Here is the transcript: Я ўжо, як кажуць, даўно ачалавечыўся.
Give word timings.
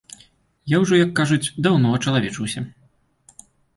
Я 0.73 0.77
ўжо, 0.85 0.93
як 1.05 1.11
кажуць, 1.19 1.51
даўно 1.67 1.91
ачалавечыўся. 1.99 2.59